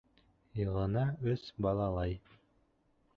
[0.61, 1.03] Йылына
[1.33, 2.17] өс балалай.